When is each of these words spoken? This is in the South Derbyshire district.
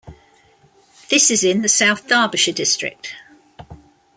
This 1.11 1.29
is 1.29 1.43
in 1.43 1.61
the 1.61 1.69
South 1.69 2.07
Derbyshire 2.07 2.53
district. 2.53 3.15